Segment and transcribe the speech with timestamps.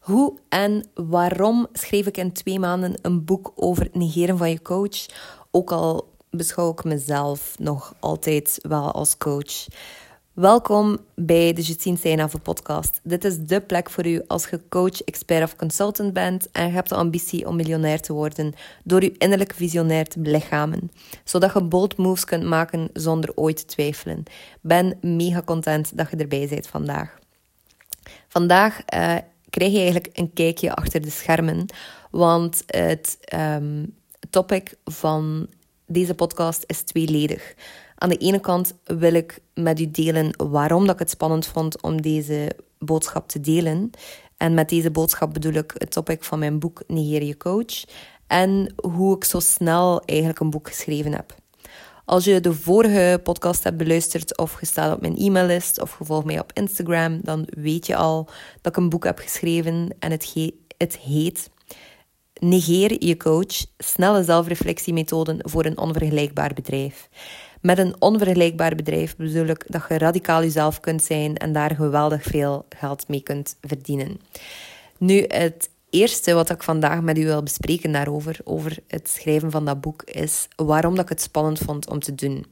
[0.00, 4.62] Hoe en waarom schreef ik in twee maanden een boek over het negeren van je
[4.62, 5.06] coach?
[5.50, 9.66] Ook al beschouw ik mezelf nog altijd wel als coach.
[10.32, 13.00] Welkom bij de Justine Seinave podcast.
[13.02, 16.72] Dit is de plek voor u als je coach, expert of consultant bent en je
[16.72, 18.52] hebt de ambitie om miljonair te worden
[18.84, 20.90] door je innerlijk visionair te belichamen,
[21.24, 24.22] zodat je bold moves kunt maken zonder ooit te twijfelen.
[24.60, 27.18] Ben mega content dat je erbij bent vandaag.
[28.28, 29.16] Vandaag uh,
[29.50, 31.66] krijg je eigenlijk een kijkje achter de schermen,
[32.10, 33.94] want het um,
[34.30, 35.46] topic van
[35.86, 37.54] deze podcast is tweeledig.
[37.94, 41.82] Aan de ene kant wil ik met u delen waarom dat ik het spannend vond
[41.82, 43.90] om deze boodschap te delen.
[44.36, 47.84] En met deze boodschap bedoel ik het topic van mijn boek Negeer je coach.
[48.26, 51.39] En hoe ik zo snel eigenlijk een boek geschreven heb.
[52.10, 56.04] Als je de vorige podcast hebt beluisterd of je staat op mijn e-maillist of je
[56.04, 58.28] volgt mij op Instagram, dan weet je al
[58.60, 60.34] dat ik een boek heb geschreven en het,
[60.76, 61.50] het heet
[62.38, 67.08] Negeer je coach, snelle zelfreflectiemethoden voor een onvergelijkbaar bedrijf.
[67.60, 72.22] Met een onvergelijkbaar bedrijf bedoel ik dat je radicaal jezelf kunt zijn en daar geweldig
[72.22, 74.20] veel geld mee kunt verdienen.
[74.98, 79.64] Nu, het eerste wat ik vandaag met u wil bespreken daarover, over het schrijven van
[79.64, 82.46] dat boek, is waarom dat ik het spannend vond om te doen.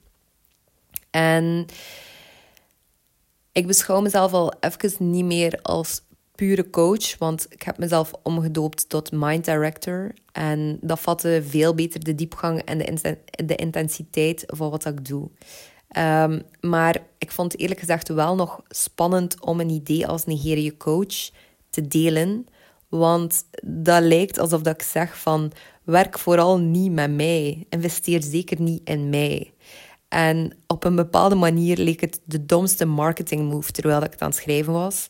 [1.10, 1.66] En
[3.52, 6.02] ik beschouw mezelf al even niet meer als
[6.34, 10.14] pure coach, want ik heb mezelf omgedoopt tot mind director.
[10.32, 12.78] En dat vatte veel beter de diepgang en
[13.46, 15.30] de, intensiteit van wat ik doe.
[15.96, 21.30] Um, maar ik vond eerlijk gezegd wel nog spannend om een idee als Nigeria coach
[21.70, 22.46] te delen.
[22.88, 25.52] Want dat lijkt alsof dat ik zeg van
[25.84, 27.66] werk vooral niet met mij.
[27.68, 29.52] Investeer zeker niet in mij.
[30.08, 34.28] En op een bepaalde manier leek het de domste marketing move terwijl ik het aan
[34.28, 35.06] het schrijven was.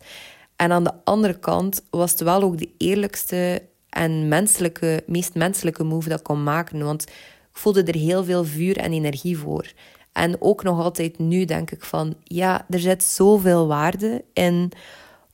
[0.57, 5.85] En aan de andere kant was het wel ook de eerlijkste en menselijke, meest menselijke
[5.85, 6.85] move dat ik kon maken.
[6.85, 7.03] Want
[7.51, 9.73] ik voelde er heel veel vuur en energie voor.
[10.13, 14.73] En ook nog altijd nu denk ik van, ja, er zit zoveel waarde in.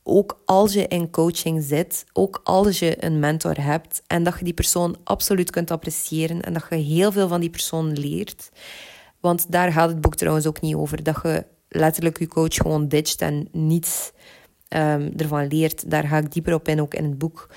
[0.06, 4.44] Ook als je in coaching zit, ook als je een mentor hebt en dat je
[4.44, 8.50] die persoon absoluut kunt appreciëren en dat je heel veel van die persoon leert.
[9.20, 11.02] Want daar gaat het boek trouwens ook niet over.
[11.02, 14.12] Dat je letterlijk je coach gewoon ditcht en niets
[14.68, 15.90] um, ervan leert.
[15.90, 17.48] Daar ga ik dieper op in, ook in het boek.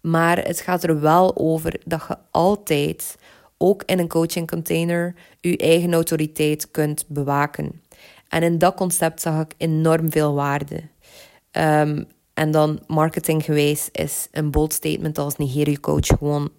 [0.00, 3.16] Maar het gaat er wel over dat je altijd,
[3.58, 7.82] ook in een coaching container, je eigen autoriteit kunt bewaken.
[8.28, 10.82] En in dat concept zag ik enorm veel waarde.
[11.52, 16.50] Um, en dan marketinggewijs is een bold statement als negeer coach gewoon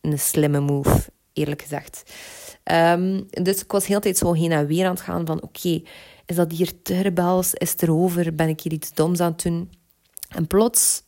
[0.00, 2.12] een slimme move, eerlijk gezegd.
[2.64, 5.82] Um, dus ik was heel tijd zo heen en weer aan het gaan van oké,
[6.26, 7.54] is dat hier te rebels?
[7.54, 8.34] Is het erover?
[8.34, 9.70] Ben ik hier iets doms aan het doen?
[10.28, 11.02] En plots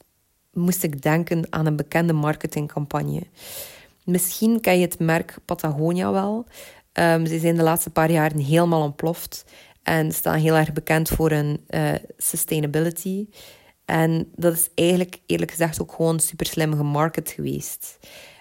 [0.52, 3.22] moest ik denken aan een bekende marketingcampagne.
[4.04, 6.46] Misschien ken je het merk Patagonia wel.
[6.92, 9.44] Um, ze zijn de laatste paar jaren helemaal ontploft
[9.84, 13.26] en staan heel erg bekend voor hun uh, sustainability.
[13.84, 17.98] En dat is eigenlijk, eerlijk gezegd, ook gewoon super slim gemarket geweest.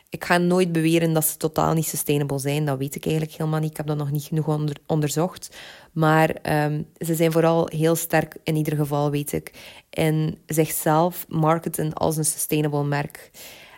[0.09, 2.65] Ik ga nooit beweren dat ze totaal niet sustainable zijn.
[2.65, 3.69] Dat weet ik eigenlijk helemaal niet.
[3.69, 5.55] Ik heb dat nog niet genoeg onder, onderzocht.
[5.91, 6.29] Maar
[6.65, 9.51] um, ze zijn vooral heel sterk, in ieder geval weet ik,
[9.89, 13.31] in zichzelf marketen als een sustainable merk.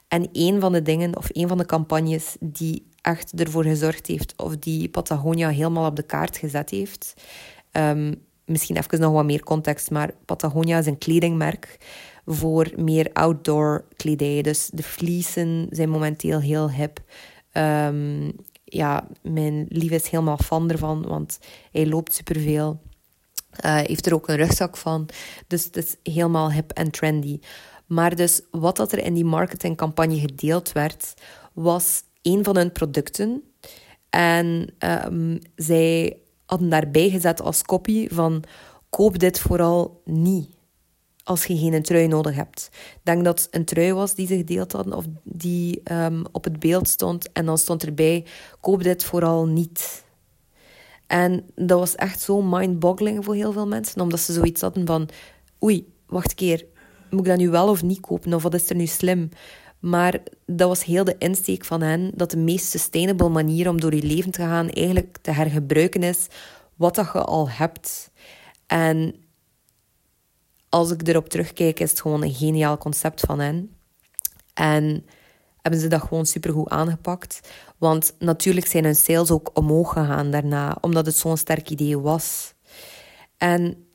[0.07, 4.33] En een van de dingen, of een van de campagnes die echt ervoor gezorgd heeft,
[4.37, 7.13] of die Patagonia helemaal op de kaart gezet heeft.
[7.77, 11.77] Um, misschien even nog wat meer context, maar Patagonia is een kledingmerk
[12.25, 14.41] voor meer outdoor kledij.
[14.41, 16.99] Dus de fleecen zijn momenteel heel hip.
[17.51, 18.31] Um,
[18.63, 21.39] ja, mijn lief is helemaal fan ervan, want
[21.71, 22.79] hij loopt superveel.
[23.65, 25.09] Uh, heeft er ook een rugzak van.
[25.47, 27.39] Dus het is helemaal hip en trendy.
[27.85, 31.13] Maar dus wat dat er in die marketingcampagne gedeeld werd,
[31.53, 33.43] was een van hun producten.
[34.09, 38.43] En um, zij hadden daarbij gezet als kopie van
[38.89, 40.55] koop dit vooral niet
[41.25, 42.69] als je geen trui nodig hebt.
[42.71, 46.43] Ik denk dat het een trui was die ze gedeeld hadden of die um, op
[46.43, 47.31] het beeld stond.
[47.31, 48.25] En dan stond erbij,
[48.59, 50.03] koop dit vooral niet.
[51.07, 54.01] En dat was echt zo mind-boggling voor heel veel mensen.
[54.01, 55.09] Omdat ze zoiets hadden van,
[55.63, 56.65] oei, wacht een keer.
[57.09, 58.33] Moet ik dat nu wel of niet kopen?
[58.33, 59.29] Of wat is er nu slim?
[59.79, 63.95] Maar dat was heel de insteek van hen, dat de meest sustainable manier om door
[63.95, 66.27] je leven te gaan eigenlijk te hergebruiken is
[66.75, 68.11] wat dat je al hebt.
[68.67, 69.15] En
[70.69, 73.75] als ik erop terugkijk, is het gewoon een geniaal concept van hen.
[74.53, 75.05] En
[75.61, 77.39] hebben ze dat gewoon supergoed aangepakt.
[77.77, 82.53] Want natuurlijk zijn hun sales ook omhoog gegaan daarna, omdat het zo'n sterk idee was.
[83.37, 83.87] En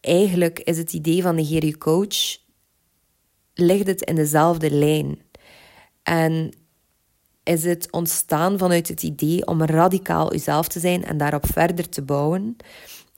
[0.00, 2.38] eigenlijk is het idee van de Geri Coach
[3.54, 5.18] ligt het in dezelfde lijn.
[6.02, 6.52] En
[7.42, 12.02] is het ontstaan vanuit het idee om radicaal uzelf te zijn en daarop verder te
[12.02, 12.56] bouwen.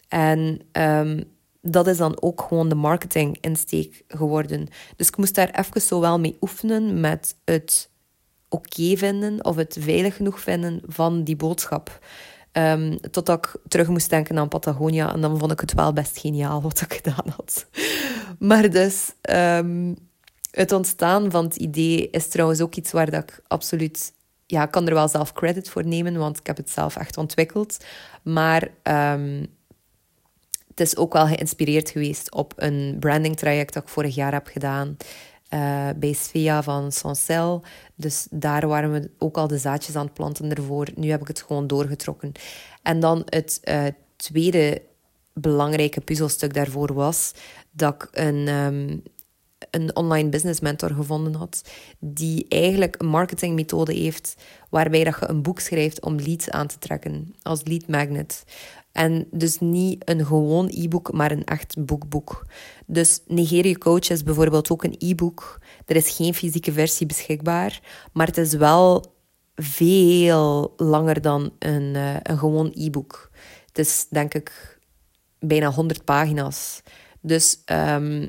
[0.09, 1.23] En ehm,
[1.61, 4.67] dat is dan ook gewoon de marketing insteek geworden.
[4.97, 7.91] Dus ik moest daar even zo wel mee oefenen met het
[8.49, 11.99] oké vinden of het veilig genoeg vinden van die boodschap.
[12.53, 15.13] Um, totdat ik terug moest denken aan Patagonia.
[15.13, 17.67] En dan vond ik het wel best geniaal wat ik gedaan had.
[18.39, 19.97] Maar dus, um,
[20.55, 24.13] het ontstaan van het idee is trouwens ook iets waar dat ik absoluut...
[24.47, 27.17] Ja, ik kan er wel zelf credit voor nemen, want ik heb het zelf echt
[27.17, 27.85] ontwikkeld.
[28.23, 29.47] Maar um,
[30.69, 34.47] het is ook wel geïnspireerd geweest op een branding traject dat ik vorig jaar heb
[34.47, 34.97] gedaan.
[35.51, 37.63] Uh, bij Svea van Sancel.
[37.95, 40.89] Dus daar waren we ook al de zaadjes aan het planten ervoor.
[40.95, 42.33] Nu heb ik het gewoon doorgetrokken.
[42.83, 43.85] En dan het uh,
[44.17, 44.83] tweede
[45.33, 47.33] belangrijke puzzelstuk daarvoor was
[47.71, 49.03] dat ik een, um,
[49.71, 51.63] een online business mentor gevonden had,
[51.99, 54.35] die eigenlijk een marketingmethode heeft
[54.71, 58.45] waarbij dat je een boek schrijft om leads aan te trekken, als lead magnet.
[58.93, 62.47] En dus niet een gewoon e-book, maar een echt boekboek.
[62.87, 65.61] Dus Negeer je coach is bijvoorbeeld ook een e-book.
[65.87, 67.81] Er is geen fysieke versie beschikbaar,
[68.13, 69.15] maar het is wel
[69.55, 73.31] veel langer dan een, uh, een gewoon e-book.
[73.67, 74.79] Het is denk ik
[75.39, 76.83] bijna 100 pagina's.
[77.21, 78.29] Dus um,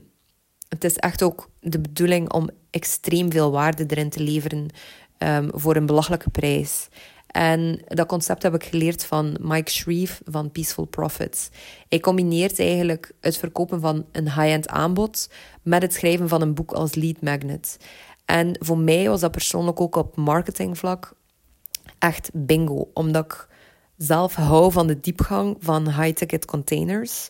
[0.75, 4.67] het is echt ook de bedoeling om extreem veel waarde erin te leveren
[5.17, 6.87] um, voor een belachelijke prijs.
[7.27, 11.49] En dat concept heb ik geleerd van Mike Shreve van Peaceful Profits.
[11.89, 15.29] Hij combineert eigenlijk het verkopen van een high-end aanbod
[15.61, 17.77] met het schrijven van een boek als lead magnet.
[18.25, 21.13] En voor mij was dat persoonlijk ook op marketingvlak
[21.99, 23.47] echt bingo, omdat ik
[23.97, 27.29] zelf hou van de diepgang van high-ticket containers.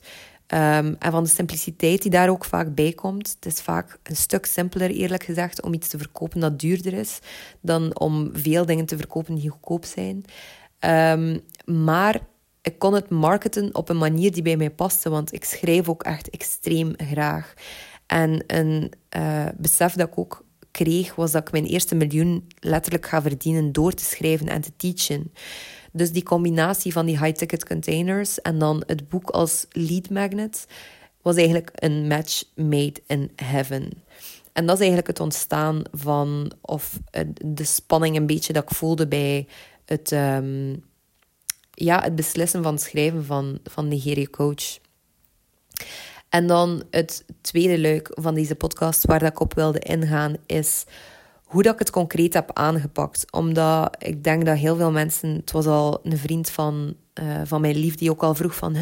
[0.54, 3.36] Um, en van de simpliciteit die daar ook vaak bij komt.
[3.36, 7.20] Het is vaak een stuk simpeler, eerlijk gezegd, om iets te verkopen dat duurder is,
[7.62, 10.24] dan om veel dingen te verkopen die goedkoop zijn.
[10.80, 11.42] Um,
[11.86, 12.20] maar
[12.62, 16.04] ik kon het marketen op een manier die bij mij paste, want ik schrijf ook
[16.04, 17.54] echt extreem graag.
[18.06, 23.06] En een uh, besef dat ik ook kreeg, was dat ik mijn eerste miljoen letterlijk
[23.06, 25.34] ga verdienen door te schrijven en te teachen.
[25.96, 30.68] Dus die combinatie van die high-ticket containers en dan het boek als lead magnet
[31.22, 33.92] was eigenlijk een match made in heaven.
[34.54, 37.00] En dat is eigenlijk het ontstaan van, of
[37.46, 39.48] de spanning een beetje dat ik voelde bij
[39.86, 40.84] het, um,
[41.72, 44.80] ja, het beslissen van het schrijven van, van Nigeria Coach.
[46.30, 50.86] En dan het tweede luik van deze podcast waar dat ik op wilde ingaan is
[51.56, 53.32] hoe dat ik het concreet heb aangepakt.
[53.32, 55.30] Omdat ik denk dat heel veel mensen...
[55.30, 58.76] Het was al een vriend van, uh, van mijn lief die ook al vroeg van...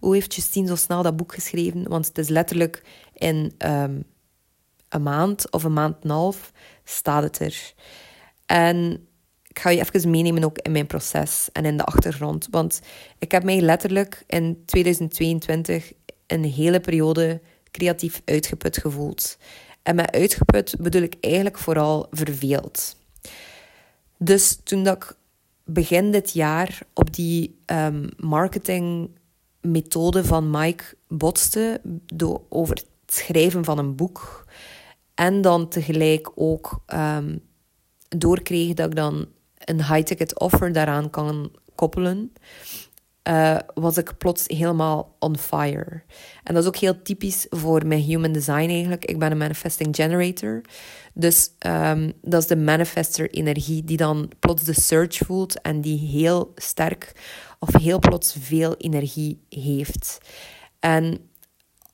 [0.00, 1.88] hoe heeft Justine zo snel dat boek geschreven?
[1.88, 2.82] Want het is letterlijk
[3.14, 4.04] in um,
[4.88, 6.52] een maand of een maand en een half
[6.84, 7.72] staat het er.
[8.46, 9.06] En
[9.46, 12.48] ik ga je even meenemen ook in mijn proces en in de achtergrond.
[12.50, 12.80] Want
[13.18, 15.92] ik heb mij letterlijk in 2022
[16.26, 17.40] een hele periode
[17.70, 19.36] creatief uitgeput gevoeld.
[19.88, 22.96] En met uitgeput bedoel ik eigenlijk vooral verveeld.
[24.18, 25.16] Dus toen dat ik
[25.64, 31.80] begin dit jaar op die um, marketingmethode van Mike botste
[32.14, 34.44] door, over het schrijven van een boek
[35.14, 37.40] en dan tegelijk ook um,
[38.08, 39.28] doorkreeg dat ik dan
[39.58, 42.32] een high-ticket offer daaraan kan koppelen,
[43.28, 46.02] uh, was ik plots helemaal on fire.
[46.44, 49.04] En dat is ook heel typisch voor mijn human design eigenlijk.
[49.04, 50.60] Ik ben een manifesting generator.
[51.14, 56.52] Dus um, dat is de manifester-energie die dan plots de surge voelt en die heel
[56.54, 57.12] sterk
[57.58, 60.18] of heel plots veel energie heeft.
[60.80, 61.18] En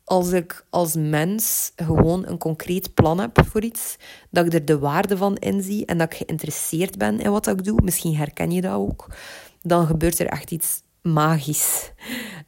[0.04, 3.96] als ik als mens gewoon een concreet plan heb voor iets,
[4.30, 7.64] dat ik er de waarde van inzie en dat ik geïnteresseerd ben in wat ik
[7.64, 9.14] doe, misschien herken je dat ook,
[9.62, 11.92] dan gebeurt er echt iets magisch.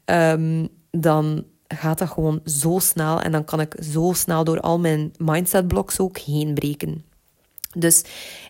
[0.05, 4.79] Um, dan gaat dat gewoon zo snel en dan kan ik zo snel door al
[4.79, 7.05] mijn mindset ook heen breken.
[7.73, 8.05] Dus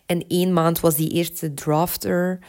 [0.05, 2.39] in één maand was die eerste drafter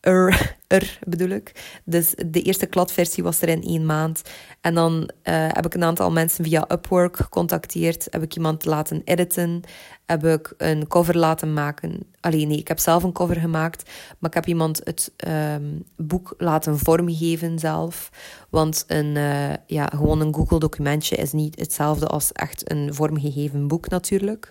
[0.00, 1.78] er, er bedoel ik.
[1.84, 4.22] Dus de eerste kladversie was er in één maand.
[4.60, 5.08] En dan uh,
[5.48, 8.06] heb ik een aantal mensen via Upwork gecontacteerd.
[8.10, 9.60] Heb ik iemand laten editen.
[10.06, 12.06] Heb ik een cover laten maken.
[12.20, 13.90] Alleen nee, ik heb zelf een cover gemaakt.
[14.18, 18.10] Maar ik heb iemand het um, boek laten vormgeven zelf.
[18.50, 23.68] Want een, uh, ja, gewoon een Google documentje is niet hetzelfde als echt een vormgegeven
[23.68, 24.50] boek natuurlijk.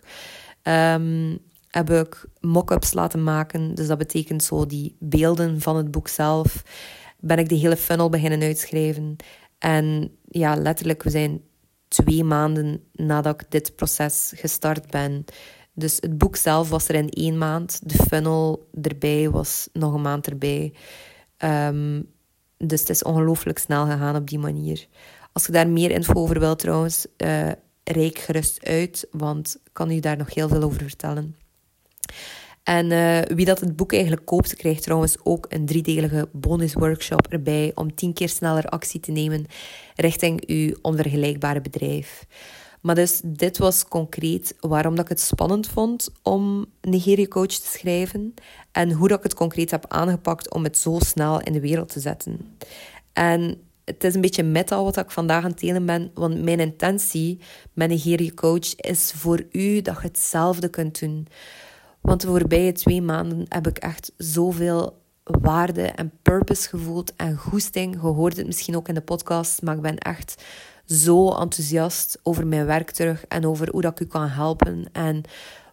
[0.63, 3.75] Um, heb ik mock-ups laten maken.
[3.75, 6.63] Dus dat betekent zo die beelden van het boek zelf.
[7.19, 9.15] Ben ik de hele funnel beginnen uitschrijven.
[9.57, 11.41] En ja, letterlijk, we zijn
[11.87, 15.25] twee maanden nadat ik dit proces gestart ben.
[15.73, 17.79] Dus het boek zelf was er in één maand.
[17.83, 20.73] De funnel erbij was nog een maand erbij.
[21.37, 22.05] Um,
[22.57, 24.87] dus het is ongelooflijk snel gegaan op die manier.
[25.31, 27.51] Als je daar meer info over wilt trouwens, uh,
[27.83, 31.35] reik gerust uit, want ik kan u daar nog heel veel over vertellen.
[32.63, 37.71] En uh, wie dat het boek eigenlijk koopt, krijgt trouwens ook een driedelige bonusworkshop erbij
[37.75, 39.45] om tien keer sneller actie te nemen
[39.95, 42.25] richting uw onvergelijkbare bedrijf.
[42.81, 47.67] Maar dus dit was concreet waarom dat ik het spannend vond om Nigeria Coach te
[47.77, 48.33] schrijven
[48.71, 51.89] en hoe dat ik het concreet heb aangepakt om het zo snel in de wereld
[51.89, 52.57] te zetten.
[53.13, 56.59] En het is een beetje meta wat ik vandaag aan het delen ben, want mijn
[56.59, 57.39] intentie
[57.73, 61.27] met Nigeria Coach is voor u dat je hetzelfde kunt doen.
[62.01, 67.93] Want de voorbije twee maanden heb ik echt zoveel waarde en purpose gevoeld en goesting.
[67.93, 70.43] Je hoort het misschien ook in de podcast, maar ik ben echt
[70.85, 75.23] zo enthousiast over mijn werk terug en over hoe dat ik u kan helpen en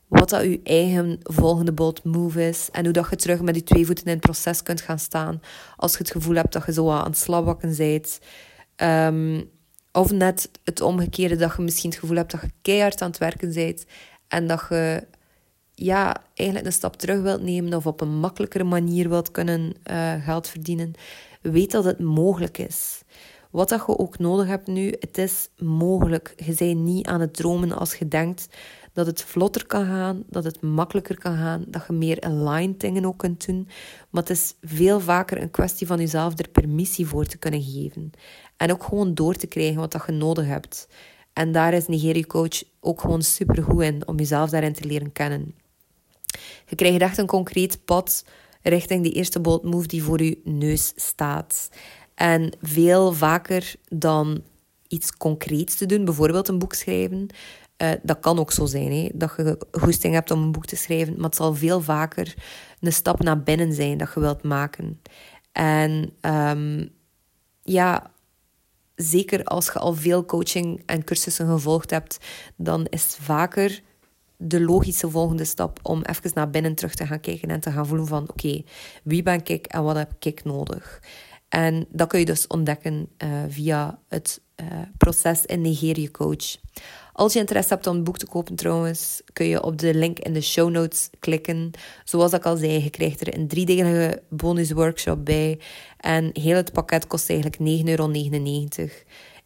[0.07, 3.63] wat dat uw eigen volgende bold move is en hoe dat je terug met je
[3.63, 5.41] twee voeten in het proces kunt gaan staan
[5.77, 8.19] als je het gevoel hebt dat je zo aan het slabbakken bent.
[8.77, 9.51] Um,
[9.93, 13.19] of net het omgekeerde, dat je misschien het gevoel hebt dat je keihard aan het
[13.19, 13.85] werken bent
[14.29, 15.07] en dat je
[15.79, 20.25] ja, eigenlijk een stap terug wilt nemen of op een makkelijkere manier wilt kunnen uh,
[20.25, 20.93] geld verdienen.
[21.43, 23.03] Weet dat het mogelijk is.
[23.51, 26.35] Wat dat je ook nodig hebt nu, het is mogelijk.
[26.37, 28.49] Je bent niet aan het dromen als je denkt
[28.93, 33.05] dat het vlotter kan gaan, dat het makkelijker kan gaan, dat je meer aligned dingen
[33.05, 33.69] ook kunt doen.
[34.11, 38.11] Maar het is veel vaker een kwestie van jezelf er permissie voor te kunnen geven.
[38.57, 40.89] En ook gewoon door te krijgen wat dat je nodig hebt.
[41.33, 45.13] En daar is Nigeria Coach ook gewoon super goed in, om jezelf daarin te leren
[45.13, 45.55] kennen.
[46.67, 48.25] Je krijgt echt een concreet pad
[48.63, 51.69] richting die eerste bold move die voor je neus staat.
[52.15, 54.43] En veel vaker dan
[54.89, 57.27] iets concreets te doen, bijvoorbeeld een boek schrijven.
[57.83, 60.77] Uh, dat kan ook zo zijn, hè, dat je goesting hebt om een boek te
[60.77, 62.35] schrijven, maar het zal veel vaker
[62.81, 65.01] een stap naar binnen zijn dat je wilt maken.
[65.53, 66.89] En um,
[67.63, 68.11] ja,
[68.95, 72.19] zeker als je al veel coaching en cursussen gevolgd hebt,
[72.57, 73.83] dan is het vaker
[74.37, 77.87] de logische volgende stap om even naar binnen terug te gaan kijken en te gaan
[77.87, 78.63] voelen van oké,
[79.03, 81.01] wie ben ik en wat heb ik nodig?
[81.49, 84.67] En dat kun je dus ontdekken uh, via het uh,
[84.97, 86.57] proces in Nigeria Coach.
[87.13, 90.19] Als je interesse hebt om een boek te kopen trouwens, kun je op de link
[90.19, 91.71] in de show notes klikken.
[92.05, 95.61] Zoals ik al zei, je krijgt er een driedelige bonus workshop bij.
[95.97, 98.09] En heel het pakket kost eigenlijk 9,99 euro.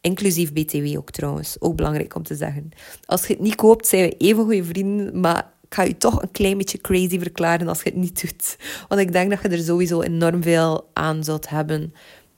[0.01, 1.55] Inclusief BTW ook trouwens.
[1.59, 2.69] Ook belangrijk om te zeggen.
[3.05, 5.19] Als je het niet koopt, zijn we even goede vrienden.
[5.19, 8.57] Maar ik ga je toch een klein beetje crazy verklaren als je het niet doet.
[8.87, 11.93] Want ik denk dat je er sowieso enorm veel aan zult hebben.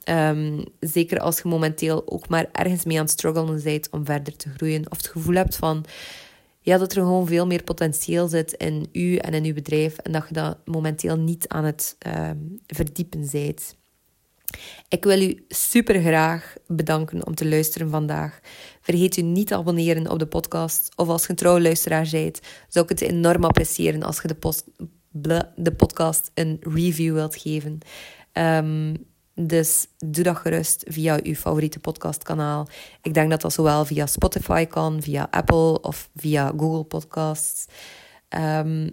[0.08, 4.36] Um, zeker als je momenteel ook maar ergens mee aan het struggelen bent om verder
[4.36, 4.90] te groeien.
[4.90, 5.84] Of het gevoel hebt van
[6.60, 9.98] ja, dat er gewoon veel meer potentieel zit in u en in uw bedrijf.
[9.98, 13.76] En dat je dat momenteel niet aan het um, verdiepen bent.
[14.88, 18.40] Ik wil u super graag bedanken om te luisteren vandaag.
[18.80, 20.92] Vergeet u niet te abonneren op de podcast.
[20.96, 24.34] Of als je een trouwe luisteraar bent, zou ik het enorm appreciëren als je de,
[24.34, 24.64] post,
[25.56, 27.78] de podcast een review wilt geven.
[28.32, 28.96] Um,
[29.34, 32.68] dus doe dat gerust via uw favoriete podcastkanaal.
[33.02, 37.66] Ik denk dat dat zowel via Spotify kan, via Apple of via Google Podcasts.
[38.28, 38.90] Um,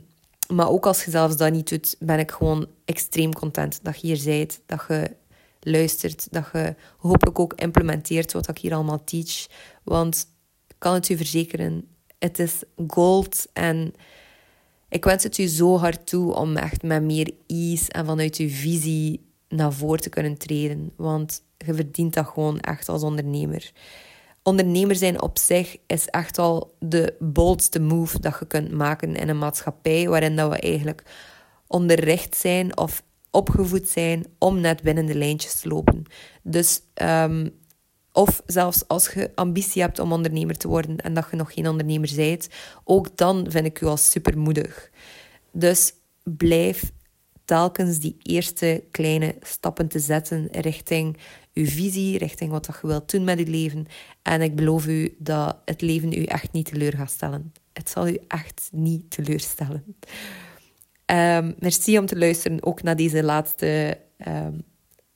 [0.51, 4.07] maar ook als je zelfs dat niet doet, ben ik gewoon extreem content dat je
[4.07, 5.15] hier bent, dat je
[5.61, 9.47] luistert, dat je hopelijk ook implementeert wat ik hier allemaal teach.
[9.83, 10.27] Want
[10.67, 11.87] ik kan het u verzekeren,
[12.19, 13.93] het is gold en
[14.89, 18.49] ik wens het u zo hard toe om echt met meer ease en vanuit uw
[18.49, 20.91] visie naar voren te kunnen treden.
[20.95, 23.71] Want je verdient dat gewoon echt als ondernemer.
[24.43, 29.29] Ondernemer zijn op zich is echt al de boldste move dat je kunt maken in
[29.29, 31.03] een maatschappij waarin dat we eigenlijk
[31.67, 36.03] onderricht zijn of opgevoed zijn om net binnen de lijntjes te lopen.
[36.43, 37.59] Dus, um,
[38.11, 41.67] of zelfs als je ambitie hebt om ondernemer te worden en dat je nog geen
[41.67, 42.49] ondernemer bent,
[42.83, 44.89] ook dan vind ik u al supermoedig.
[45.51, 46.91] Dus blijf
[47.45, 51.17] telkens die eerste kleine stappen te zetten richting
[51.53, 53.85] uw visie, richting wat je wilt doen met je leven.
[54.21, 57.53] En ik beloof u dat het leven u echt niet teleur gaat stellen.
[57.73, 59.83] Het zal u echt niet teleurstellen.
[61.11, 63.97] Um, merci om te luisteren, ook naar deze laatste.
[64.27, 64.63] Um,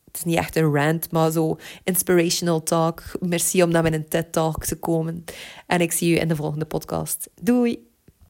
[0.06, 3.04] het is niet echt een rant, maar zo inspirational talk.
[3.20, 5.24] Merci om naar mijn TED-talk te komen.
[5.68, 7.30] En ik zie u in de volgende podcast.
[7.42, 7.95] Doei!